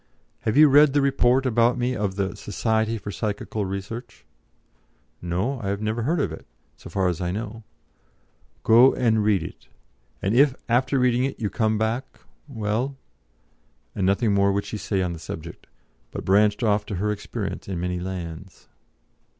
[0.39, 4.25] "Have you read the report about me of the Society for Psychical Research?"
[5.21, 7.61] "No; I never heard of it, so far as I know."
[8.63, 9.67] "Go and read it,
[10.19, 12.97] and if, after reading it, you come back well."
[13.93, 15.67] And nothing more would she say on the subject,
[16.09, 18.69] but branched off to her experiences in many lands.